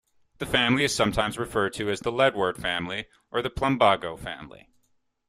The 0.39 0.47
family 0.47 0.83
is 0.83 0.95
sometimes 0.95 1.37
referred 1.37 1.73
to 1.73 1.91
as 1.91 1.99
the 1.99 2.11
leadwort 2.11 2.57
family 2.57 3.05
or 3.29 3.43
the 3.43 3.51
plumbago 3.51 4.17
family. 4.17 4.67